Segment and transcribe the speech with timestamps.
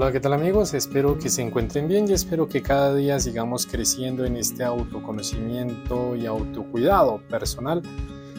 [0.00, 0.74] Hola, ¿qué tal amigos?
[0.74, 6.14] Espero que se encuentren bien y espero que cada día sigamos creciendo en este autoconocimiento
[6.14, 7.82] y autocuidado personal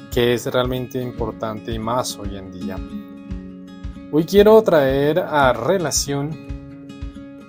[0.09, 2.77] que es realmente importante y más hoy en día.
[4.09, 6.31] Hoy quiero traer a relación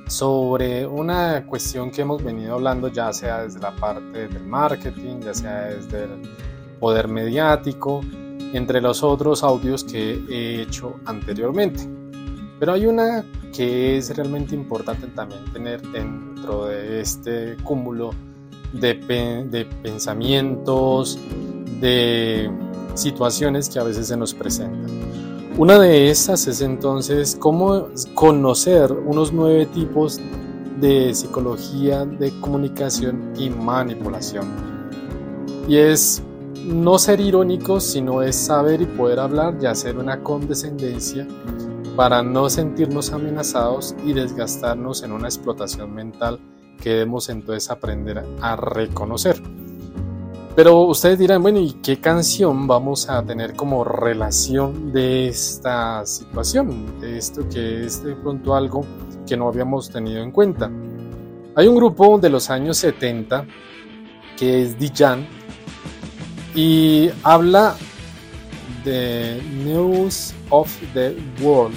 [0.09, 5.35] sobre una cuestión que hemos venido hablando ya sea desde la parte del marketing, ya
[5.35, 6.23] sea desde el
[6.81, 8.01] poder mediático,
[8.55, 12.00] entre los otros audios que he hecho anteriormente.
[12.61, 13.25] Pero hay una
[13.55, 18.11] que es realmente importante también tener dentro de este cúmulo
[18.75, 18.95] de,
[19.51, 21.19] de pensamientos,
[21.81, 22.51] de
[22.93, 24.91] situaciones que a veces se nos presentan.
[25.57, 30.21] Una de esas es entonces cómo conocer unos nueve tipos
[30.79, 34.47] de psicología de comunicación y manipulación.
[35.67, 36.23] Y es
[36.67, 41.27] no ser irónicos, sino es saber y poder hablar y hacer una condescendencia
[41.97, 46.41] para no sentirnos amenazados y desgastarnos en una explotación mental
[46.81, 49.43] que debemos entonces aprender a reconocer.
[50.57, 57.01] Pero ustedes dirán, bueno, ¿y qué canción vamos a tener como relación de esta situación?
[57.01, 58.85] De esto que es de pronto algo
[59.27, 60.71] que no habíamos tenido en cuenta.
[61.55, 63.47] Hay un grupo de los años 70
[64.37, 65.27] que es Dijan
[66.55, 67.77] y habla
[68.85, 71.75] de News of the World.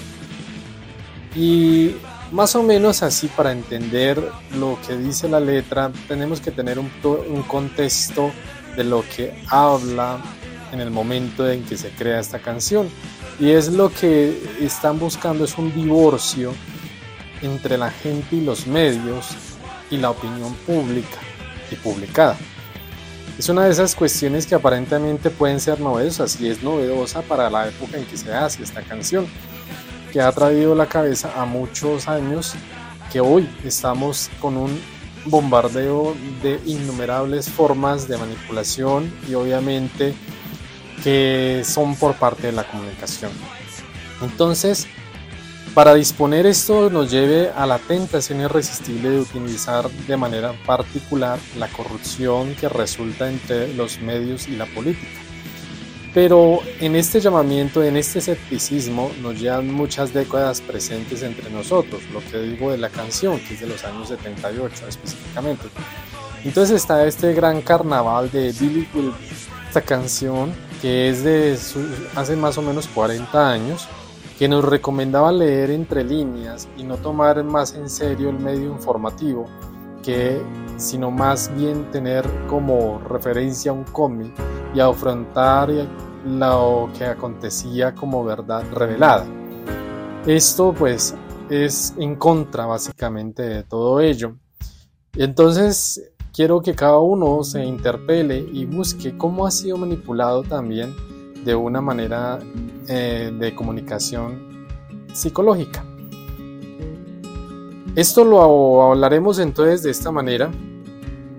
[1.35, 1.95] Y
[2.31, 4.21] más o menos así para entender
[4.57, 8.31] lo que dice la letra tenemos que tener un, un contexto
[8.75, 10.19] de lo que habla
[10.71, 12.89] en el momento en que se crea esta canción.
[13.39, 16.53] Y es lo que están buscando, es un divorcio
[17.42, 19.27] entre la gente y los medios
[19.92, 21.19] y la opinión pública
[21.71, 22.37] y publicada.
[23.38, 27.67] Es una de esas cuestiones que aparentemente pueden ser novedosas y es novedosa para la
[27.67, 29.26] época en que se hace esta canción,
[30.11, 32.54] que ha traído la cabeza a muchos años
[33.11, 34.80] que hoy estamos con un
[35.26, 40.14] bombardeo de innumerables formas de manipulación y obviamente
[41.04, 43.32] que son por parte de la comunicación.
[44.22, 44.88] Entonces,
[45.73, 51.67] para disponer esto nos lleve a la tentación irresistible de utilizar de manera particular la
[51.67, 55.08] corrupción que resulta entre los medios y la política.
[56.14, 62.20] Pero en este llamamiento, en este escepticismo, nos llevan muchas décadas presentes entre nosotros, lo
[62.20, 65.66] que digo de la canción, que es de los años 78 específicamente.
[66.44, 69.14] Entonces está este gran carnaval de Billy Wilder,
[69.67, 70.54] esta canción
[70.84, 71.58] que es de
[72.16, 73.88] hace más o menos 40 años,
[74.43, 79.45] que nos recomendaba leer entre líneas y no tomar más en serio el medio informativo,
[80.04, 80.42] que
[80.76, 84.33] sino más bien tener como referencia un cómic
[84.76, 85.70] y afrontar
[86.26, 89.26] lo que acontecía como verdad revelada.
[90.26, 91.15] Esto pues
[91.49, 94.36] es en contra básicamente de todo ello.
[95.15, 100.93] Entonces quiero que cada uno se interpele y busque cómo ha sido manipulado también
[101.43, 102.39] de una manera
[102.87, 104.67] eh, de comunicación
[105.14, 105.86] psicológica.
[107.95, 110.49] Esto lo hablaremos entonces de esta manera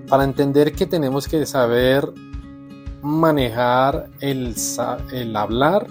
[0.08, 2.12] para entender que tenemos que saber
[3.02, 4.54] manejar el,
[5.12, 5.86] el hablar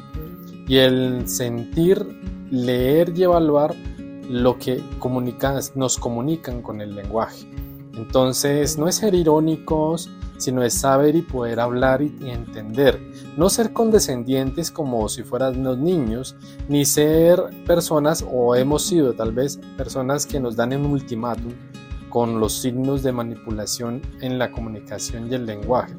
[0.68, 2.06] y el sentir,
[2.50, 3.76] leer y evaluar
[4.30, 4.82] lo que
[5.76, 7.46] nos comunican con el lenguaje.
[7.96, 13.00] Entonces, no es ser irónicos, sino es saber y poder hablar y, entender.
[13.38, 16.36] No ser condescendientes como si fueran los niños,
[16.68, 21.54] ni ser personas, o hemos sido tal vez personas que nos dan un ultimátum
[22.10, 25.96] con los signos de manipulación en la comunicación y el lenguaje,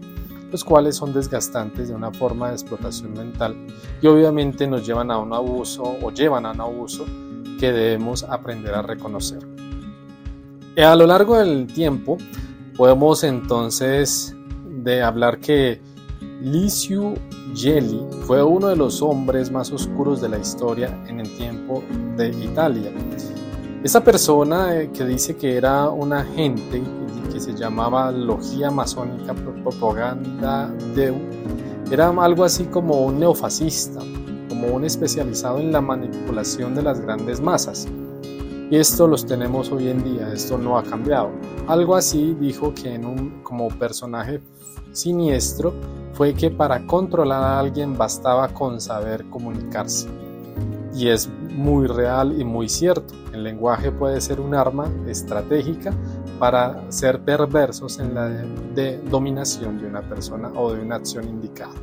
[0.52, 3.56] los cuales son desgastantes de una forma de explotación mental
[4.00, 7.04] y obviamente nos llevan a un abuso o llevan a un abuso
[7.58, 9.40] que debemos aprender a reconocer.
[10.76, 12.18] A lo largo del tiempo
[12.76, 14.34] podemos entonces
[14.82, 15.80] de hablar que
[16.40, 17.14] Licio
[17.54, 21.82] Gelli fue uno de los hombres más oscuros de la historia en el tiempo
[22.16, 22.90] de Italia.
[23.82, 26.82] Esa persona eh, que dice que era un agente
[27.32, 31.16] que se llamaba Logia Masónica Propaganda Deu,
[31.90, 34.00] era algo así como un neofascista,
[34.48, 37.86] como un especializado en la manipulación de las grandes masas.
[38.70, 41.30] Y esto los tenemos hoy en día, esto no ha cambiado.
[41.66, 44.40] Algo así dijo que en un, como personaje
[44.92, 45.74] siniestro
[46.12, 50.08] fue que para controlar a alguien bastaba con saber comunicarse.
[50.94, 53.14] Y es muy real y muy cierto.
[53.32, 55.92] El lenguaje puede ser un arma estratégica
[56.38, 61.74] para ser perversos en la de dominación de una persona o de una acción indicada.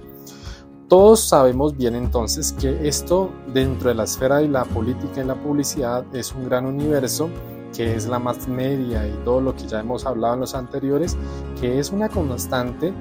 [0.92, 5.36] Todos sabemos bien entonces que esto dentro de la esfera de la política y la
[5.36, 7.30] publicidad es un gran universo
[7.74, 11.16] que es la más media y todo lo que ya hemos hablado en los anteriores,
[11.62, 12.92] que es una constante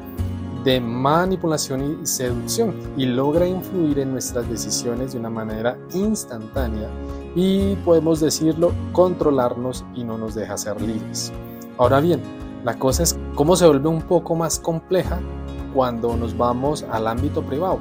[0.63, 6.89] de manipulación y seducción y logra influir en nuestras decisiones de una manera instantánea
[7.35, 11.33] y podemos decirlo, controlarnos y no nos deja ser libres.
[11.77, 12.23] Ahora bien,
[12.63, 15.19] la cosa es cómo se vuelve un poco más compleja
[15.75, 17.81] cuando nos vamos al ámbito privado.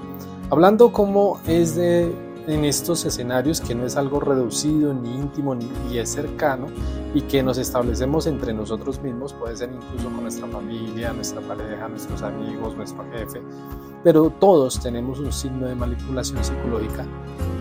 [0.49, 2.13] Hablando cómo es de
[2.47, 6.65] en estos escenarios que no es algo reducido ni íntimo ni es cercano
[7.13, 11.87] y que nos establecemos entre nosotros mismos, puede ser incluso con nuestra familia, nuestra pareja,
[11.87, 13.41] nuestros amigos, nuestro jefe,
[14.03, 17.05] pero todos tenemos un signo de manipulación psicológica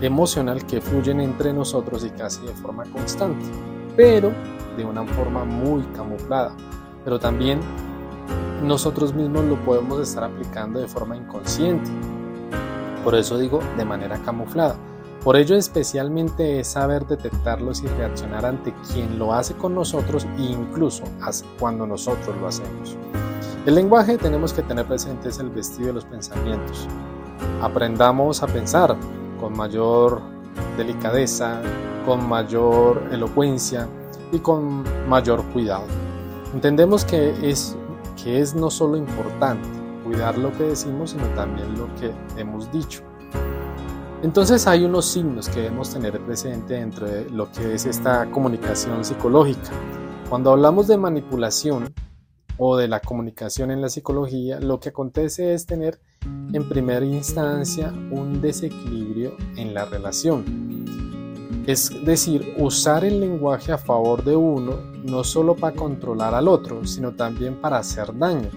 [0.01, 3.45] emocional que fluyen entre nosotros y casi de forma constante,
[3.95, 4.33] pero
[4.77, 6.57] de una forma muy camuflada.
[7.05, 7.61] Pero también
[8.63, 11.91] nosotros mismos lo podemos estar aplicando de forma inconsciente.
[13.05, 14.77] Por eso digo de manera camuflada.
[15.23, 20.43] Por ello especialmente es saber detectarlos y reaccionar ante quien lo hace con nosotros e
[20.43, 21.05] incluso
[21.59, 22.97] cuando nosotros lo hacemos.
[23.67, 26.87] El lenguaje tenemos que tener presente es el vestido de los pensamientos.
[27.61, 28.97] Aprendamos a pensar
[29.41, 30.21] con mayor
[30.77, 31.61] delicadeza,
[32.07, 33.89] con mayor elocuencia
[34.33, 35.85] y con mayor cuidado.
[36.55, 37.77] Entendemos que es
[38.23, 39.69] que es no solo importante
[40.05, 43.03] cuidar lo que decimos, sino también lo que hemos dicho.
[44.23, 49.05] Entonces hay unos signos que debemos tener presente dentro de lo que es esta comunicación
[49.05, 49.71] psicológica.
[50.29, 51.95] Cuando hablamos de manipulación
[52.57, 56.01] o de la comunicación en la psicología, lo que acontece es tener
[56.53, 60.68] en primera instancia un desequilibrio en la relación.
[61.69, 66.87] Es decir, usar el lenguaje a favor de uno no solo para controlar al otro,
[66.87, 68.49] sino también para hacer daño.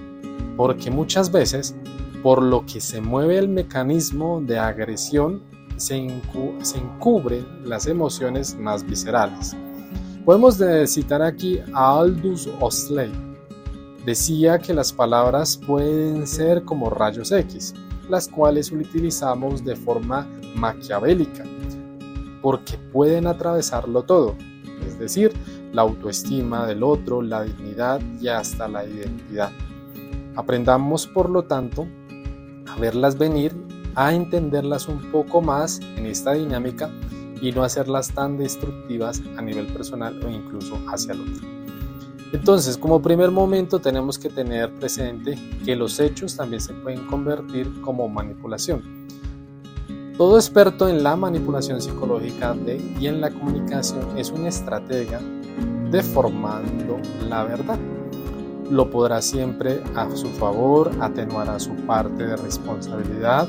[0.56, 1.76] Porque muchas veces,
[2.24, 5.44] por lo que se mueve el mecanismo de agresión,
[5.76, 9.58] se, encubren las emociones más viscerales.
[10.24, 13.12] Podemos citar aquí a Aldous Huxley.
[14.06, 17.74] Decía que las palabras pueden ser como rayos X,
[18.10, 20.26] las cuales utilizamos de forma
[20.56, 21.44] maquiavélica
[22.42, 24.36] porque pueden atravesarlo todo,
[24.86, 25.32] es decir,
[25.74, 29.52] la autoestima del otro, la dignidad y hasta la identidad.
[30.36, 31.88] Aprendamos, por lo tanto,
[32.68, 33.56] a verlas venir,
[33.96, 36.90] a entenderlas un poco más en esta dinámica
[37.42, 41.48] y no hacerlas tan destructivas a nivel personal o incluso hacia el otro.
[42.34, 47.82] Entonces, como primer momento tenemos que tener presente que los hechos también se pueden convertir
[47.82, 49.01] como manipulación
[50.22, 52.56] todo experto en la manipulación psicológica
[53.00, 55.20] y en la comunicación es un estratega
[55.90, 57.80] deformando la verdad.
[58.70, 63.48] Lo podrá siempre a su favor, atenuará su parte de responsabilidad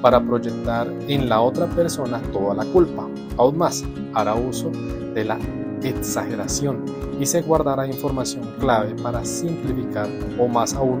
[0.00, 3.08] para proyectar en la otra persona toda la culpa.
[3.36, 3.82] Aún más,
[4.14, 4.70] hará uso
[5.14, 5.40] de la
[5.82, 6.84] exageración
[7.18, 11.00] y se guardará información clave para simplificar o más aún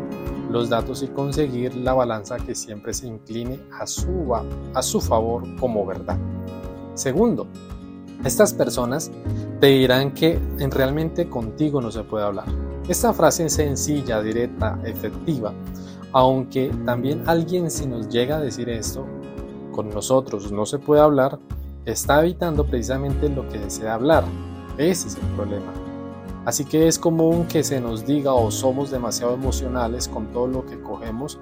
[0.52, 4.34] los datos y conseguir la balanza que siempre se incline a su,
[4.74, 6.18] a su favor como verdad.
[6.94, 7.46] Segundo,
[8.24, 9.10] estas personas
[9.60, 10.38] te dirán que
[10.70, 12.46] realmente contigo no se puede hablar.
[12.88, 15.52] Esta frase es sencilla, directa, efectiva,
[16.12, 19.06] aunque también alguien si nos llega a decir esto,
[19.72, 21.38] con nosotros no se puede hablar,
[21.84, 24.24] está evitando precisamente lo que desea hablar.
[24.76, 25.72] Ese es el problema.
[26.44, 30.66] Así que es común que se nos diga o somos demasiado emocionales con todo lo
[30.66, 31.38] que cogemos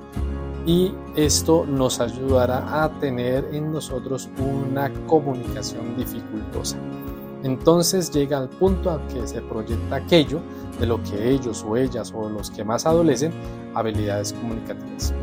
[0.66, 6.76] y esto nos ayudará a tener en nosotros una comunicación dificultosa.
[7.42, 10.40] Entonces llega al punto a que se proyecta aquello
[10.78, 13.32] de lo que ellos o ellas o los que más adolecen,
[13.74, 15.14] habilidades comunicativas.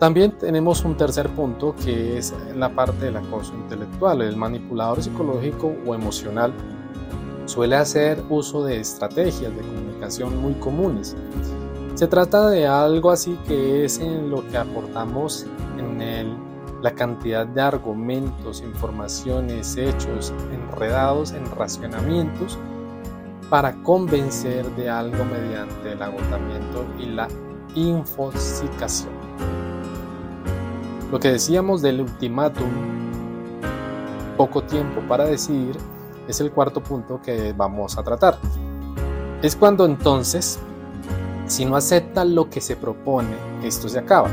[0.00, 4.22] También tenemos un tercer punto que es la parte del acoso intelectual.
[4.22, 6.52] El manipulador psicológico o emocional
[7.48, 11.16] suele hacer uso de estrategias de comunicación muy comunes.
[11.94, 15.46] Se trata de algo así que es en lo que aportamos
[15.78, 16.36] en el,
[16.82, 22.58] la cantidad de argumentos, informaciones, hechos enredados en racionamientos
[23.48, 27.28] para convencer de algo mediante el agotamiento y la
[27.74, 29.12] infosicación.
[31.10, 32.68] Lo que decíamos del ultimátum,
[34.36, 35.78] poco tiempo para decidir,
[36.28, 38.38] es el cuarto punto que vamos a tratar.
[39.42, 40.58] Es cuando entonces,
[41.46, 44.28] si no acepta lo que se propone, esto se acaba.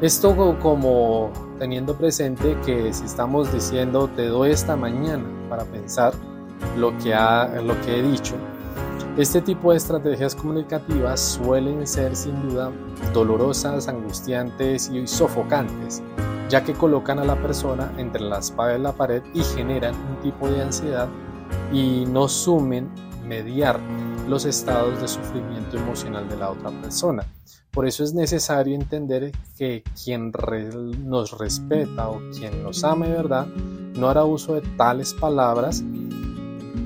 [0.00, 6.12] Esto como teniendo presente que si estamos diciendo te doy esta mañana para pensar
[6.76, 8.34] lo que, ha, lo que he dicho,
[9.16, 12.72] Este tipo de estrategias comunicativas suelen ser sin duda
[13.12, 16.02] dolorosas, angustiantes y sofocantes,
[16.52, 20.20] ya que colocan a la persona entre la espada y la pared y generan un
[20.20, 21.08] tipo de ansiedad
[21.72, 22.90] y no sumen
[23.26, 23.80] mediar
[24.28, 27.24] los estados de sufrimiento emocional de la otra persona.
[27.70, 30.30] Por eso es necesario entender que quien
[31.04, 35.82] nos respeta o quien nos ama de verdad no hará uso de tales palabras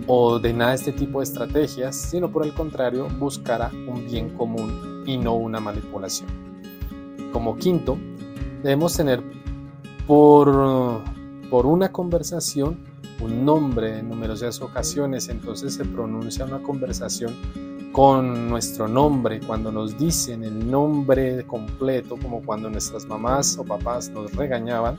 [0.07, 4.31] o de nada de este tipo de estrategias, sino por el contrario buscará un bien
[4.31, 6.31] común y no una manipulación.
[7.33, 7.99] Como quinto,
[8.63, 9.36] debemos tener
[10.07, 11.03] por,
[11.51, 12.79] por una conversación
[13.21, 17.35] un nombre en numerosas ocasiones, entonces se pronuncia una conversación
[17.93, 24.11] con nuestro nombre, cuando nos dicen el nombre completo, como cuando nuestras mamás o papás
[24.11, 24.97] nos regañaban,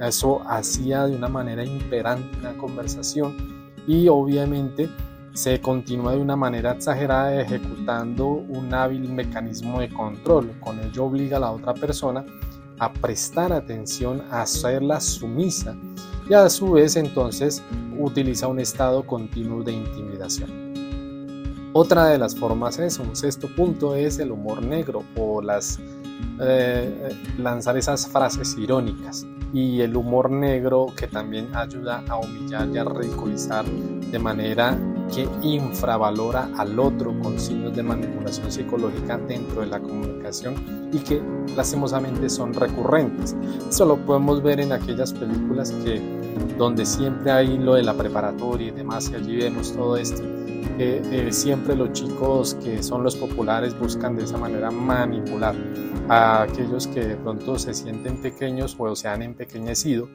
[0.00, 3.36] eso hacía de una manera imperante una conversación
[3.86, 4.88] y obviamente
[5.34, 10.52] se continúa de una manera exagerada ejecutando un hábil mecanismo de control.
[10.60, 12.24] Con ello obliga a la otra persona
[12.78, 15.76] a prestar atención, a hacerla sumisa
[16.28, 17.62] y a su vez entonces
[17.98, 20.64] utiliza un estado continuo de intimidación.
[21.72, 25.80] Otra de las formas es, un sexto punto es el humor negro o las,
[26.40, 32.78] eh, lanzar esas frases irónicas y el humor negro que también ayuda a humillar y
[32.78, 34.78] a ridiculizar de manera
[35.12, 40.54] que infravalora al otro con signos de manipulación psicológica dentro de la comunicación
[40.92, 41.20] y que
[41.56, 43.36] lastimosamente son recurrentes.
[43.68, 46.00] Esto lo podemos ver en aquellas películas que
[46.58, 50.22] donde siempre hay lo de la preparatoria y demás y allí vemos todo esto.
[50.78, 55.54] Eh, siempre los chicos que son los populares buscan de esa manera manipular
[56.08, 60.08] a aquellos que de pronto se sienten pequeños o se han empequeñecido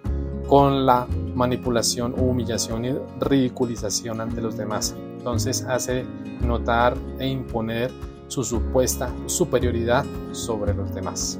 [0.48, 4.96] con la manipulación, humillación y ridiculización ante los demás.
[5.18, 6.06] Entonces hace
[6.42, 7.92] notar e imponer
[8.28, 11.40] su supuesta superioridad sobre los demás.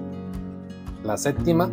[1.04, 1.70] La séptima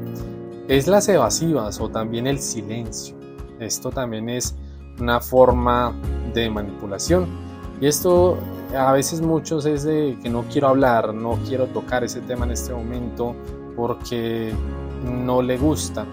[0.69, 3.17] es las evasivas o también el silencio.
[3.59, 4.55] Esto también es
[5.01, 5.95] una forma
[6.35, 7.27] de manipulación.
[7.81, 8.39] Y esto
[8.77, 12.53] a veces muchos es de que no quiero hablar, no quiero tocar ese tema en
[12.53, 13.35] este momento
[13.77, 14.53] porque
[15.05, 16.07] no le gusta.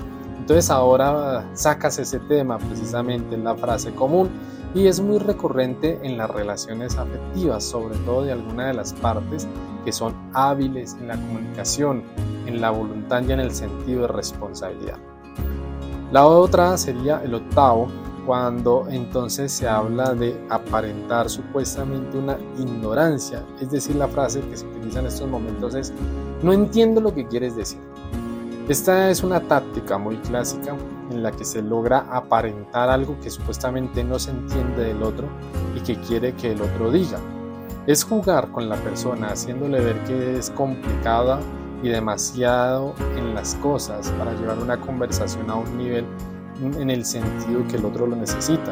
[0.43, 4.29] Entonces ahora sacas ese tema precisamente en la frase común
[4.75, 9.47] y es muy recurrente en las relaciones afectivas, sobre todo de alguna de las partes
[9.85, 12.03] que son hábiles en la comunicación,
[12.45, 14.97] en la voluntad y en el sentido de responsabilidad.
[16.12, 17.88] La otra sería el octavo,
[18.25, 24.67] cuando entonces se habla de aparentar supuestamente una ignorancia, es decir, la frase que se
[24.67, 25.93] utiliza en estos momentos es,
[26.41, 27.92] no entiendo lo que quieres decir.
[28.70, 30.75] Esta es una táctica muy clásica
[31.12, 35.27] en la que se logra aparentar algo que supuestamente no se entiende del otro
[35.75, 37.20] y que quiere que el otro diga.
[37.88, 41.41] Es jugar con la persona haciéndole ver que es complicada
[41.84, 46.05] y demasiado en las cosas para llevar una conversación a un nivel
[46.62, 48.72] en el sentido que el otro lo necesita.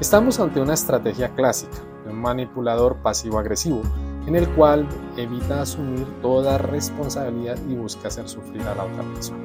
[0.00, 1.78] Estamos ante una estrategia clásica
[2.08, 3.82] un manipulador pasivo-agresivo,
[4.26, 9.38] en el cual evita asumir toda responsabilidad y busca hacer sufrir a la otra persona.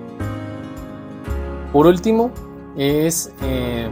[1.71, 2.31] Por último,
[2.75, 3.89] es eh,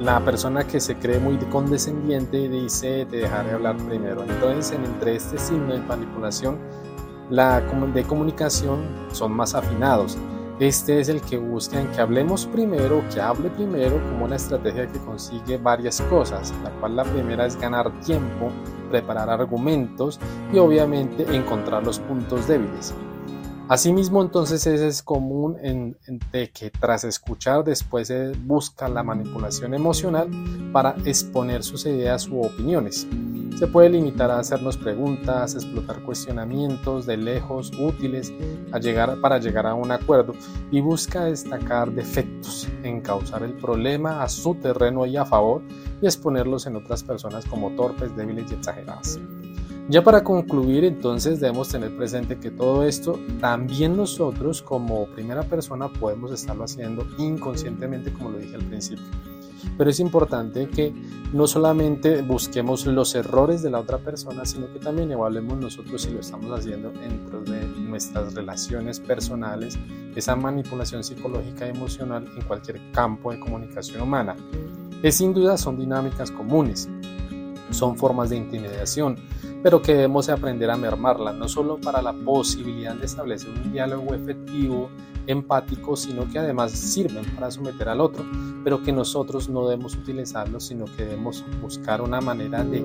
[0.00, 4.22] la persona que se cree muy condescendiente y dice te dejaré hablar primero.
[4.22, 6.58] Entonces, entre este signo de manipulación,
[7.30, 8.80] la de comunicación
[9.12, 10.18] son más afinados.
[10.58, 14.86] Este es el que busca en que hablemos primero, que hable primero, como una estrategia
[14.86, 18.50] que consigue varias cosas, la cual la primera es ganar tiempo,
[18.90, 20.20] preparar argumentos
[20.52, 22.94] y obviamente encontrar los puntos débiles.
[23.72, 25.56] Asimismo, entonces es común
[26.30, 30.28] de que tras escuchar después se busca la manipulación emocional
[30.74, 33.06] para exponer sus ideas u opiniones.
[33.56, 38.30] Se puede limitar a hacernos preguntas, explotar cuestionamientos de lejos útiles
[39.22, 40.34] para llegar a un acuerdo
[40.70, 45.62] y busca destacar defectos, encauzar el problema a su terreno y a favor
[46.02, 49.18] y exponerlos en otras personas como torpes, débiles y exageradas.
[49.88, 55.88] Ya para concluir, entonces debemos tener presente que todo esto también nosotros como primera persona
[55.88, 59.04] podemos estarlo haciendo inconscientemente, como lo dije al principio.
[59.76, 60.92] Pero es importante que
[61.32, 66.10] no solamente busquemos los errores de la otra persona, sino que también evaluemos nosotros si
[66.10, 69.78] lo estamos haciendo dentro de nuestras relaciones personales,
[70.14, 74.36] esa manipulación psicológica y emocional en cualquier campo de comunicación humana.
[75.02, 76.88] Es sin duda son dinámicas comunes
[77.72, 79.16] son formas de intimidación,
[79.62, 84.14] pero que debemos aprender a mermarlas, no solo para la posibilidad de establecer un diálogo
[84.14, 84.90] efectivo,
[85.26, 88.24] empático, sino que además sirven para someter al otro,
[88.64, 92.84] pero que nosotros no debemos utilizarlos, sino que debemos buscar una manera de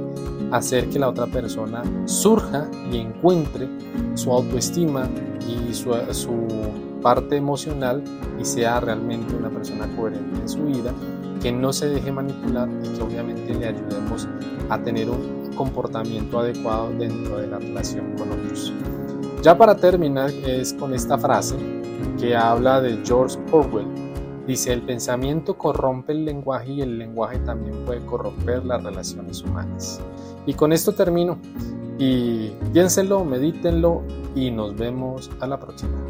[0.51, 3.67] hacer que la otra persona surja y encuentre
[4.15, 5.09] su autoestima
[5.47, 8.03] y su, su parte emocional
[8.37, 10.91] y sea realmente una persona coherente en su vida,
[11.41, 14.27] que no se deje manipular y que obviamente le ayudemos
[14.67, 18.73] a tener un comportamiento adecuado dentro de la relación con otros.
[19.41, 21.55] Ya para terminar es con esta frase
[22.19, 23.87] que habla de George Orwell.
[24.45, 30.01] Dice, el pensamiento corrompe el lenguaje y el lenguaje también puede corromper las relaciones humanas.
[30.45, 31.37] Y con esto termino.
[31.97, 34.03] Y piénsenlo, medítenlo
[34.35, 36.06] y nos vemos a la próxima.